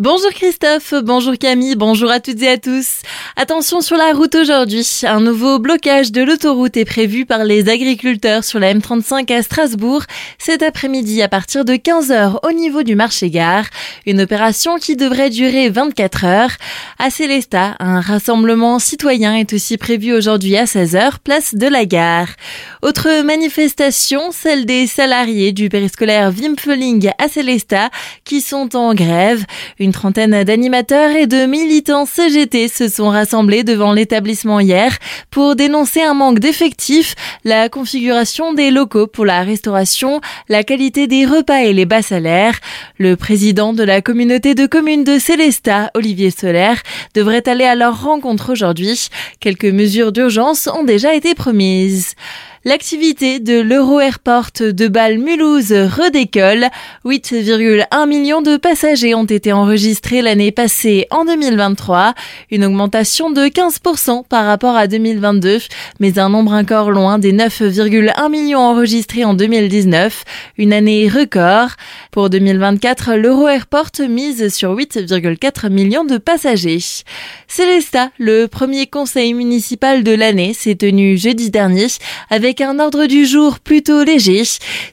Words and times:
Bonjour 0.00 0.30
Christophe, 0.30 0.94
bonjour 1.02 1.36
Camille, 1.36 1.74
bonjour 1.74 2.08
à 2.08 2.20
toutes 2.20 2.40
et 2.40 2.48
à 2.48 2.56
tous. 2.56 3.02
Attention 3.34 3.80
sur 3.80 3.96
la 3.96 4.12
route 4.12 4.36
aujourd'hui, 4.36 4.86
un 5.02 5.18
nouveau 5.18 5.58
blocage 5.58 6.12
de 6.12 6.22
l'autoroute 6.22 6.76
est 6.76 6.84
prévu 6.84 7.26
par 7.26 7.42
les 7.42 7.68
agriculteurs 7.68 8.44
sur 8.44 8.60
la 8.60 8.72
M35 8.72 9.32
à 9.32 9.42
Strasbourg 9.42 10.04
cet 10.38 10.62
après-midi 10.62 11.20
à 11.20 11.26
partir 11.26 11.64
de 11.64 11.72
15h 11.72 12.46
au 12.48 12.52
niveau 12.52 12.84
du 12.84 12.94
marché 12.94 13.28
gare. 13.28 13.64
Une 14.06 14.20
opération 14.20 14.76
qui 14.76 14.94
devrait 14.94 15.30
durer 15.30 15.68
24 15.68 16.24
heures. 16.24 16.52
À 17.00 17.10
Célestat, 17.10 17.74
un 17.80 18.00
rassemblement 18.00 18.78
citoyen 18.78 19.34
est 19.34 19.52
aussi 19.52 19.78
prévu 19.78 20.12
aujourd'hui 20.12 20.56
à 20.56 20.66
16h, 20.66 21.14
place 21.24 21.56
de 21.56 21.66
la 21.66 21.86
gare. 21.86 22.28
Autre 22.82 23.24
manifestation, 23.24 24.30
celle 24.30 24.64
des 24.64 24.86
salariés 24.86 25.50
du 25.50 25.68
périscolaire 25.68 26.30
Wimfeling 26.30 27.10
à 27.18 27.26
Célestat 27.26 27.90
qui 28.22 28.40
sont 28.40 28.76
en 28.76 28.94
grève. 28.94 29.44
Trentaine 29.92 30.44
d'animateurs 30.44 31.10
et 31.10 31.26
de 31.26 31.46
militants 31.46 32.06
CGT 32.06 32.68
se 32.68 32.88
sont 32.88 33.08
rassemblés 33.08 33.64
devant 33.64 33.92
l'établissement 33.92 34.60
hier 34.60 34.96
pour 35.30 35.56
dénoncer 35.56 36.02
un 36.02 36.14
manque 36.14 36.38
d'effectifs, 36.38 37.14
la 37.44 37.68
configuration 37.68 38.52
des 38.52 38.70
locaux 38.70 39.06
pour 39.06 39.24
la 39.24 39.42
restauration, 39.42 40.20
la 40.48 40.64
qualité 40.64 41.06
des 41.06 41.26
repas 41.26 41.60
et 41.60 41.72
les 41.72 41.86
bas 41.86 42.02
salaires. 42.02 42.58
Le 42.98 43.16
président 43.16 43.72
de 43.72 43.82
la 43.82 44.02
communauté 44.02 44.54
de 44.54 44.66
communes 44.66 45.04
de 45.04 45.18
Célestat, 45.18 45.90
Olivier 45.94 46.30
Solaire, 46.30 46.82
devrait 47.14 47.48
aller 47.48 47.64
à 47.64 47.74
leur 47.74 48.02
rencontre 48.02 48.52
aujourd'hui. 48.52 49.08
Quelques 49.40 49.64
mesures 49.64 50.12
d'urgence 50.12 50.68
ont 50.68 50.84
déjà 50.84 51.14
été 51.14 51.34
promises. 51.34 52.14
L'activité 52.64 53.38
de 53.38 53.60
l'Euro 53.60 54.00
Airport 54.00 54.50
de 54.60 54.88
Bâle-Mulhouse 54.88 55.72
redécolle. 55.72 56.66
8,1 57.04 58.08
millions 58.08 58.42
de 58.42 58.56
passagers 58.56 59.14
ont 59.14 59.24
été 59.24 59.52
enregistrés 59.52 60.22
l'année 60.22 60.50
passée 60.50 61.06
en 61.10 61.24
2023, 61.24 62.14
une 62.50 62.64
augmentation 62.64 63.30
de 63.30 63.42
15% 63.42 64.24
par 64.26 64.44
rapport 64.44 64.74
à 64.74 64.88
2022, 64.88 65.60
mais 66.00 66.18
un 66.18 66.30
nombre 66.30 66.52
encore 66.52 66.90
loin 66.90 67.20
des 67.20 67.32
9,1 67.32 68.28
millions 68.28 68.58
enregistrés 68.58 69.24
en 69.24 69.34
2019, 69.34 70.24
une 70.58 70.72
année 70.72 71.08
record. 71.08 71.70
Pour 72.10 72.28
2024, 72.28 73.14
l'Euro 73.14 73.46
Airport 73.46 73.92
mise 74.08 74.52
sur 74.52 74.74
8,4 74.74 75.70
millions 75.70 76.04
de 76.04 76.18
passagers. 76.18 76.80
Célesta, 77.46 78.10
le 78.18 78.46
premier 78.46 78.88
conseil 78.88 79.32
municipal 79.32 80.02
de 80.02 80.12
l'année, 80.12 80.54
s'est 80.54 80.74
tenu 80.74 81.16
jeudi 81.16 81.50
dernier 81.50 81.86
avec 82.30 82.47
un 82.60 82.78
ordre 82.78 83.06
du 83.06 83.26
jour 83.26 83.60
plutôt 83.60 84.02
léger. 84.02 84.42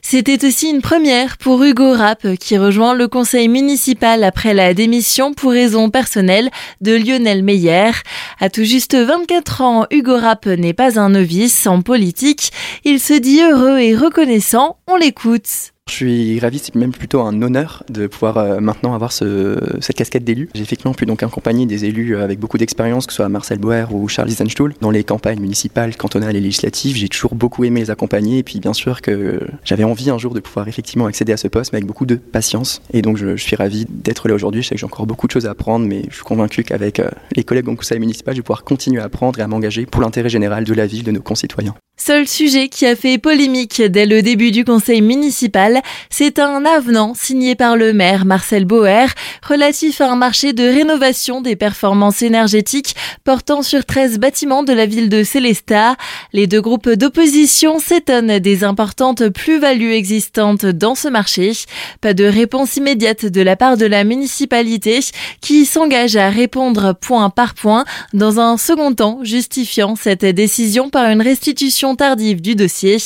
C'était 0.02 0.46
aussi 0.46 0.68
une 0.68 0.82
première 0.82 1.38
pour 1.38 1.62
Hugo 1.64 1.92
Rapp 1.92 2.36
qui 2.38 2.58
rejoint 2.58 2.94
le 2.94 3.08
conseil 3.08 3.48
municipal 3.48 4.22
après 4.24 4.54
la 4.54 4.74
démission 4.74 5.32
pour 5.32 5.52
raison 5.52 5.90
personnelle 5.90 6.50
de 6.80 6.94
Lionel 6.94 7.42
Meyer. 7.42 7.92
À 8.40 8.50
tout 8.50 8.64
juste 8.64 8.94
24 8.94 9.62
ans, 9.62 9.86
Hugo 9.90 10.18
Rapp 10.18 10.46
n'est 10.46 10.74
pas 10.74 11.00
un 11.00 11.10
novice 11.10 11.66
en 11.66 11.82
politique. 11.82 12.52
Il 12.84 13.00
se 13.00 13.14
dit 13.14 13.40
heureux 13.40 13.78
et 13.78 13.96
reconnaissant. 13.96 14.76
On 14.86 14.96
l'écoute. 14.96 15.75
Je 15.88 15.94
suis 15.94 16.40
ravi, 16.40 16.58
c'est 16.58 16.74
même 16.74 16.90
plutôt 16.90 17.20
un 17.20 17.40
honneur 17.42 17.84
de 17.88 18.08
pouvoir 18.08 18.38
euh, 18.38 18.58
maintenant 18.58 18.92
avoir 18.92 19.12
ce, 19.12 19.56
cette 19.80 19.94
casquette 19.94 20.24
d'élu. 20.24 20.48
J'ai 20.52 20.62
effectivement 20.62 20.94
pu 20.94 21.06
donc 21.06 21.22
accompagner 21.22 21.64
des 21.64 21.84
élus 21.84 22.16
euh, 22.16 22.24
avec 22.24 22.40
beaucoup 22.40 22.58
d'expérience, 22.58 23.06
que 23.06 23.12
ce 23.12 23.18
soit 23.18 23.28
Marcel 23.28 23.58
Boer 23.58 23.86
ou 23.92 24.08
Charles 24.08 24.28
Eisenstuhl, 24.28 24.74
dans 24.80 24.90
les 24.90 25.04
campagnes 25.04 25.38
municipales, 25.38 25.96
cantonales 25.96 26.34
et 26.34 26.40
législatives. 26.40 26.96
J'ai 26.96 27.08
toujours 27.08 27.36
beaucoup 27.36 27.62
aimé 27.62 27.78
les 27.78 27.90
accompagner 27.92 28.38
et 28.38 28.42
puis 28.42 28.58
bien 28.58 28.72
sûr 28.72 29.00
que 29.00 29.38
j'avais 29.64 29.84
envie 29.84 30.10
un 30.10 30.18
jour 30.18 30.34
de 30.34 30.40
pouvoir 30.40 30.66
effectivement 30.66 31.06
accéder 31.06 31.32
à 31.32 31.36
ce 31.36 31.46
poste, 31.46 31.72
mais 31.72 31.76
avec 31.76 31.86
beaucoup 31.86 32.04
de 32.04 32.16
patience. 32.16 32.82
Et 32.92 33.00
donc 33.00 33.16
je, 33.16 33.36
suis 33.36 33.54
ravi 33.54 33.86
d'être 33.88 34.26
là 34.26 34.34
aujourd'hui. 34.34 34.62
Je 34.62 34.68
sais 34.68 34.74
que 34.74 34.80
j'ai 34.80 34.86
encore 34.86 35.06
beaucoup 35.06 35.28
de 35.28 35.32
choses 35.32 35.46
à 35.46 35.50
apprendre, 35.50 35.86
mais 35.86 36.02
je 36.10 36.16
suis 36.16 36.24
convaincu 36.24 36.64
qu'avec 36.64 36.98
euh, 36.98 37.08
les 37.36 37.44
collègues 37.44 37.68
au 37.68 37.76
conseil 37.76 38.00
municipal, 38.00 38.34
je 38.34 38.40
vais 38.40 38.44
pouvoir 38.44 38.64
continuer 38.64 39.00
à 39.00 39.04
apprendre 39.04 39.38
et 39.38 39.42
à 39.42 39.46
m'engager 39.46 39.86
pour 39.86 40.02
l'intérêt 40.02 40.30
général 40.30 40.64
de 40.64 40.74
la 40.74 40.88
ville, 40.88 41.04
de 41.04 41.12
nos 41.12 41.22
concitoyens. 41.22 41.76
Seul 41.98 42.28
sujet 42.28 42.68
qui 42.68 42.84
a 42.84 42.94
fait 42.94 43.16
polémique 43.16 43.80
dès 43.80 44.04
le 44.04 44.20
début 44.20 44.50
du 44.50 44.66
conseil 44.66 45.00
municipal, 45.00 45.75
c'est 46.10 46.38
un 46.38 46.64
avenant 46.64 47.14
signé 47.14 47.54
par 47.54 47.76
le 47.76 47.92
maire 47.92 48.24
Marcel 48.24 48.64
Bauer 48.64 49.06
relatif 49.42 50.00
à 50.00 50.10
un 50.10 50.16
marché 50.16 50.52
de 50.52 50.64
rénovation 50.64 51.40
des 51.40 51.56
performances 51.56 52.22
énergétiques 52.22 52.94
portant 53.24 53.62
sur 53.62 53.84
13 53.84 54.18
bâtiments 54.18 54.62
de 54.62 54.72
la 54.72 54.86
ville 54.86 55.08
de 55.08 55.24
Célestat. 55.24 55.96
Les 56.32 56.46
deux 56.46 56.60
groupes 56.60 56.90
d'opposition 56.90 57.78
s'étonnent 57.78 58.38
des 58.38 58.64
importantes 58.64 59.28
plus-values 59.28 59.92
existantes 59.92 60.66
dans 60.66 60.94
ce 60.94 61.08
marché. 61.08 61.52
Pas 62.00 62.14
de 62.14 62.24
réponse 62.24 62.76
immédiate 62.76 63.26
de 63.26 63.40
la 63.40 63.56
part 63.56 63.76
de 63.76 63.86
la 63.86 64.04
municipalité 64.04 65.00
qui 65.40 65.66
s'engage 65.66 66.16
à 66.16 66.30
répondre 66.30 66.94
point 66.94 67.30
par 67.30 67.54
point 67.54 67.84
dans 68.12 68.40
un 68.40 68.56
second 68.56 68.94
temps 68.94 69.20
justifiant 69.22 69.96
cette 69.96 70.24
décision 70.24 70.90
par 70.90 71.10
une 71.10 71.22
restitution 71.22 71.96
tardive 71.96 72.40
du 72.40 72.54
dossier. 72.54 72.98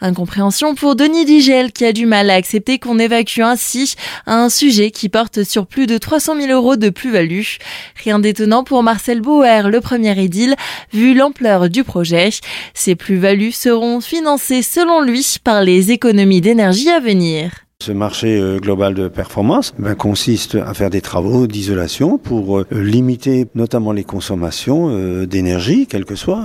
Incompréhension 0.00 0.74
pour 0.74 0.96
Denis 0.96 1.24
Digel 1.24 1.72
qui 1.72 1.84
a 1.84 1.92
du 1.92 2.06
mal 2.06 2.17
à 2.18 2.34
accepter 2.34 2.78
qu'on 2.78 2.98
évacue 2.98 3.40
ainsi 3.40 3.94
un 4.26 4.48
sujet 4.48 4.90
qui 4.90 5.08
porte 5.08 5.44
sur 5.44 5.66
plus 5.66 5.86
de 5.86 5.98
300 5.98 6.40
000 6.40 6.52
euros 6.52 6.76
de 6.76 6.90
plus-value. 6.90 7.42
Rien 8.02 8.18
d'étonnant 8.18 8.64
pour 8.64 8.82
Marcel 8.82 9.20
Bauer, 9.20 9.68
le 9.68 9.80
premier 9.80 10.18
édile, 10.20 10.56
vu 10.92 11.14
l'ampleur 11.14 11.68
du 11.68 11.84
projet. 11.84 12.30
Ces 12.74 12.96
plus-values 12.96 13.52
seront 13.52 14.00
financées 14.00 14.62
selon 14.62 15.00
lui 15.00 15.36
par 15.44 15.62
les 15.62 15.92
économies 15.92 16.40
d'énergie 16.40 16.90
à 16.90 17.00
venir. 17.00 17.67
Ce 17.80 17.92
marché 17.92 18.40
euh, 18.40 18.58
global 18.58 18.92
de 18.94 19.06
performance 19.06 19.72
ben, 19.78 19.94
consiste 19.94 20.56
à 20.56 20.74
faire 20.74 20.90
des 20.90 21.00
travaux 21.00 21.46
d'isolation 21.46 22.18
pour 22.18 22.58
euh, 22.58 22.66
limiter 22.72 23.46
notamment 23.54 23.92
les 23.92 24.02
consommations 24.02 24.88
euh, 24.90 25.26
d'énergie, 25.26 25.86
quel 25.88 26.04
que 26.04 26.16
soit, 26.16 26.44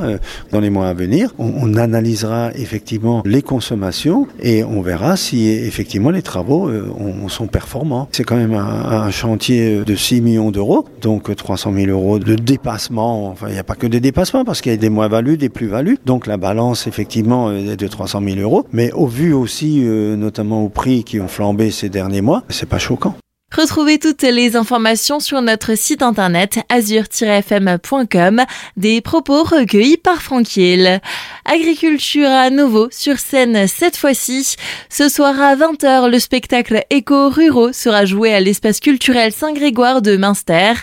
dans 0.52 0.60
les 0.60 0.70
mois 0.70 0.90
à 0.90 0.94
venir. 0.94 1.34
On, 1.40 1.76
analysera 1.76 2.52
effectivement 2.54 3.24
les 3.26 3.42
consommations 3.42 4.28
et 4.40 4.64
on 4.64 4.84
verra 4.84 5.18
si 5.18 5.50
effectivement 5.50 6.12
les 6.12 6.22
travaux 6.22 6.70
on, 6.70 7.28
sont 7.30 7.48
performants. 7.48 8.08
C'est 8.12 8.24
quand 8.24 8.36
même 8.36 8.54
un, 8.54 8.92
un, 8.92 9.10
chantier 9.10 9.84
de 9.84 9.96
6 9.96 10.22
millions 10.22 10.52
d'euros, 10.52 10.86
donc 11.02 11.36
300 11.36 11.74
000 11.74 11.88
euros 11.88 12.20
de 12.20 12.36
dépassement. 12.36 13.30
Enfin, 13.30 13.48
il 13.48 13.54
n'y 13.54 13.60
a 13.60 13.64
pas 13.64 13.74
que 13.74 13.88
des 13.88 14.00
dépassements 14.00 14.46
parce 14.46 14.62
qu'il 14.62 14.72
y 14.72 14.76
a 14.76 14.78
des 14.78 14.92
moins-values, 14.92 15.38
des 15.38 15.50
plus-values. 15.50 15.98
Donc 16.06 16.28
la 16.28 16.38
balance 16.38 16.86
effectivement 16.86 17.52
est 17.52 17.76
de 17.76 17.88
300 17.88 18.22
000 18.24 18.40
euros. 18.40 18.68
Mais 18.72 18.92
au 18.92 19.08
vu 19.08 19.34
aussi, 19.34 19.80
notamment 19.80 20.64
au 20.64 20.70
prix 20.70 21.04
qui 21.04 21.23
flambé 21.28 21.72
ces 21.72 21.90
derniers 21.90 22.22
mois, 22.22 22.44
c'est 22.50 22.70
pas 22.70 22.80
choquant. 22.80 23.16
Retrouvez 23.56 24.00
toutes 24.00 24.24
les 24.24 24.56
informations 24.56 25.20
sur 25.20 25.44
notre 25.44 25.76
site 25.76 26.02
internet 26.02 26.60
azur-fm.com, 26.70 28.42
des 28.78 29.00
propos 29.00 29.44
recueillis 29.44 29.98
par 29.98 30.24
Franquiel. 30.24 31.02
Agriculture 31.46 32.30
à 32.30 32.50
nouveau 32.50 32.88
sur 32.90 33.20
scène 33.20 33.68
cette 33.68 33.96
fois-ci. 33.96 34.56
Ce 34.90 35.08
soir 35.08 35.40
à 35.40 35.56
20h, 35.56 36.10
le 36.10 36.18
spectacle 36.18 36.84
Éco-Ruraux 36.90 37.74
sera 37.74 38.06
joué 38.06 38.34
à 38.34 38.40
l'espace 38.40 38.80
culturel 38.80 39.32
Saint-Grégoire 39.32 40.02
de 40.02 40.18
Münster. 40.18 40.74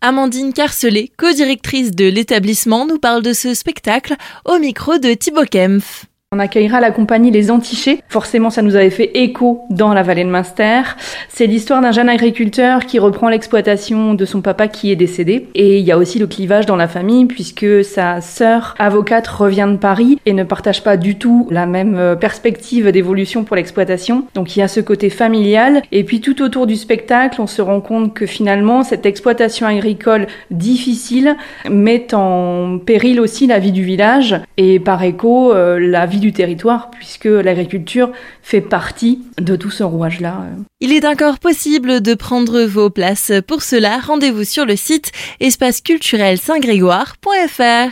Amandine 0.00 0.52
Carcelet, 0.52 1.10
co-directrice 1.16 1.90
de 1.90 2.04
l'établissement, 2.04 2.86
nous 2.86 2.98
parle 3.00 3.22
de 3.22 3.32
ce 3.32 3.54
spectacle 3.54 4.14
au 4.44 4.60
micro 4.60 4.98
de 4.98 5.14
Thibaut 5.14 5.46
Kempf. 5.50 6.09
On 6.32 6.38
accueillera 6.38 6.78
la 6.80 6.92
compagnie 6.92 7.32
Les 7.32 7.50
Antichés. 7.50 8.04
Forcément, 8.08 8.50
ça 8.50 8.62
nous 8.62 8.76
avait 8.76 8.90
fait 8.90 9.10
écho 9.14 9.64
dans 9.68 9.92
la 9.92 10.04
vallée 10.04 10.22
de 10.22 10.30
Münster. 10.30 10.82
C'est 11.28 11.48
l'histoire 11.48 11.80
d'un 11.82 11.90
jeune 11.90 12.08
agriculteur 12.08 12.86
qui 12.86 13.00
reprend 13.00 13.28
l'exploitation 13.28 14.14
de 14.14 14.24
son 14.24 14.40
papa 14.40 14.68
qui 14.68 14.92
est 14.92 14.96
décédé. 14.96 15.48
Et 15.56 15.80
il 15.80 15.84
y 15.84 15.90
a 15.90 15.98
aussi 15.98 16.20
le 16.20 16.28
clivage 16.28 16.66
dans 16.66 16.76
la 16.76 16.86
famille 16.86 17.24
puisque 17.24 17.84
sa 17.84 18.20
sœur 18.20 18.76
avocate 18.78 19.26
revient 19.26 19.66
de 19.72 19.76
Paris 19.76 20.20
et 20.24 20.32
ne 20.32 20.44
partage 20.44 20.84
pas 20.84 20.96
du 20.96 21.16
tout 21.16 21.48
la 21.50 21.66
même 21.66 21.96
euh, 21.96 22.14
perspective 22.14 22.92
d'évolution 22.92 23.42
pour 23.42 23.56
l'exploitation. 23.56 24.22
Donc 24.34 24.54
il 24.54 24.60
y 24.60 24.62
a 24.62 24.68
ce 24.68 24.78
côté 24.78 25.10
familial. 25.10 25.82
Et 25.90 26.04
puis 26.04 26.20
tout 26.20 26.42
autour 26.42 26.68
du 26.68 26.76
spectacle, 26.76 27.40
on 27.40 27.48
se 27.48 27.60
rend 27.60 27.80
compte 27.80 28.14
que 28.14 28.26
finalement, 28.26 28.84
cette 28.84 29.04
exploitation 29.04 29.66
agricole 29.66 30.28
difficile 30.52 31.34
met 31.68 32.14
en 32.14 32.78
péril 32.78 33.18
aussi 33.18 33.48
la 33.48 33.58
vie 33.58 33.72
du 33.72 33.82
village. 33.82 34.40
Et 34.58 34.78
par 34.78 35.02
écho, 35.02 35.52
euh, 35.52 35.80
la 35.80 36.06
vie 36.06 36.19
du 36.20 36.32
territoire, 36.32 36.90
puisque 36.90 37.24
l'agriculture 37.24 38.12
fait 38.42 38.60
partie 38.60 39.20
de 39.38 39.56
tout 39.56 39.70
ce 39.70 39.82
rouage-là. 39.82 40.46
Il 40.80 40.92
est 40.92 41.06
encore 41.06 41.38
possible 41.38 42.00
de 42.00 42.14
prendre 42.14 42.62
vos 42.62 42.90
places. 42.90 43.32
Pour 43.46 43.62
cela, 43.62 43.98
rendez-vous 43.98 44.44
sur 44.44 44.66
le 44.66 44.76
site 44.76 45.12
espaceculturel 45.40 46.38
saint-grégoire.fr. 46.38 47.88